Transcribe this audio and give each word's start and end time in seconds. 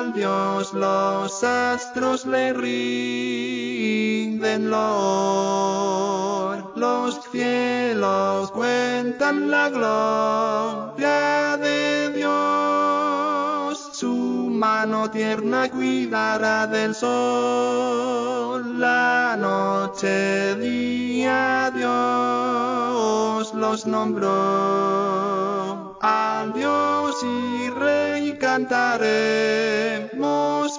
al 0.00 0.12
Dios 0.14 0.72
los 0.72 1.44
astros 1.44 2.24
le 2.24 2.54
rinden 2.54 4.70
lor. 4.70 6.72
Los 6.74 7.20
cielos 7.30 8.50
cuentan 8.50 9.50
la 9.50 9.68
gloria 9.68 11.58
de 11.58 12.12
Dios. 12.16 13.90
Su 13.92 14.48
mano 14.50 15.10
tierna 15.10 15.68
cuidará 15.68 16.66
del 16.66 16.94
sol. 16.94 18.80
La 18.80 19.36
noche, 19.38 20.56
día, 20.56 21.70
Dios 21.74 23.52
los 23.52 23.86
nombró. 23.86 25.98
Al 26.00 26.54
Dios 26.54 27.16
y 27.22 27.68
Rey 27.68 28.38
cantaremos 28.38 29.49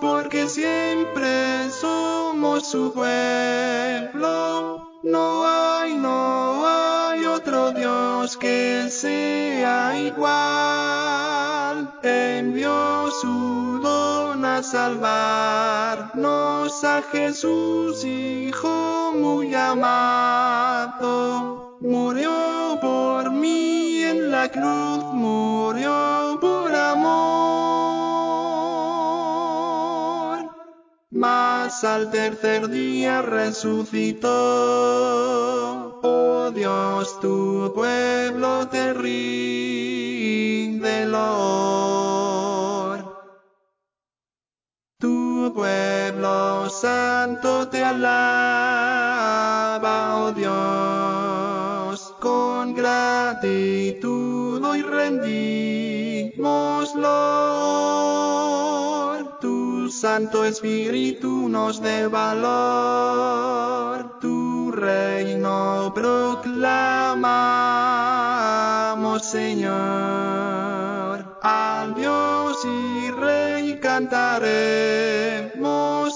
porque 0.02 0.50
siempre 0.50 1.70
somos 1.70 2.68
su 2.68 2.92
pueblo. 2.92 4.90
No 5.04 5.46
hay, 5.46 5.94
no 5.94 6.66
hay 6.68 7.26
otro 7.26 7.72
Dios 7.72 8.36
que 8.38 8.88
sea 8.90 9.98
igual. 10.00 11.22
Envió 12.02 13.12
su 13.22 13.80
don 13.82 14.44
a 14.44 14.64
salvarnos 14.64 16.12
a 16.84 17.04
Jesús, 17.12 18.04
Hijo 18.04 19.14
muy 19.16 19.54
amado. 19.54 21.02
Murió 21.80 22.80
por 22.82 23.32
mí 23.32 24.02
en 24.04 24.32
la 24.32 24.50
cruz, 24.50 25.04
Mas 31.72 31.86
al 31.86 32.12
tercer 32.12 32.68
día 32.68 33.22
resucitó. 33.22 34.28
Oh 36.04 36.52
Dios, 36.54 37.18
tu 37.22 37.72
pueblo 37.74 38.68
te 38.68 38.94
rinde. 38.94 39.32
Tu 45.00 45.52
pueblo 45.56 46.70
santo 46.70 47.70
te 47.70 47.84
alaba, 47.84 48.18
oh 50.24 50.32
Dios, 50.32 52.14
con 52.20 52.76
gratitud 52.76 54.64
hoy 54.64 54.82
rendimos 54.84 56.42
Santo 60.02 60.44
Espíritu 60.44 61.48
nos 61.48 61.80
dé 61.80 62.08
valor, 62.08 63.38
tu 64.20 64.72
reino 64.72 65.92
proclamamos, 65.94 66.52
Señor. 69.24 69.70
Al 71.44 71.94
Dios 71.94 72.58
y 72.66 73.12
Rey 73.12 73.80
cantaremos, 73.80 75.52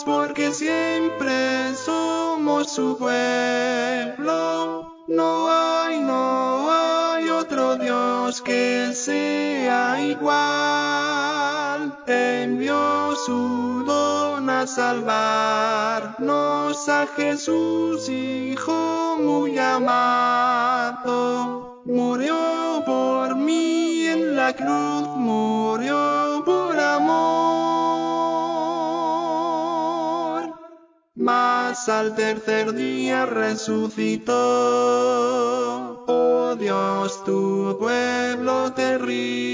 porque 0.03 0.52
siempre 0.52 1.75
somos 1.75 2.72
su 2.72 2.97
pueblo. 2.97 4.95
No 5.08 5.47
hay, 5.47 5.99
no 5.99 6.72
hay 6.72 7.30
otro 7.30 7.75
Dios 7.75 8.42
que 8.42 8.94
sea 8.95 10.02
igual. 10.02 11.99
Envió 12.08 12.94
su 13.25 13.83
don 13.85 14.49
a 14.49 14.67
salvarnos 14.67 16.17
a 16.87 17.07
Jesús, 17.07 18.07
Hijo 18.07 19.17
muy 19.19 19.57
amado. 19.57 21.03
Murió 21.85 22.83
por 22.85 23.35
mí 23.35 24.05
en 24.05 24.35
la 24.35 24.53
cruz, 24.53 25.08
murió 25.15 26.43
por 26.45 26.80
amor. 26.80 27.15
Mas 31.15 31.89
al 31.89 32.14
tercer 32.15 32.73
día 32.73 33.25
resucitó. 33.25 34.33
Oh 36.08 36.55
Dios, 36.59 37.23
tu 37.23 37.75
pueblo 37.80 38.71
te 38.73 38.99
rinde. 38.99 39.45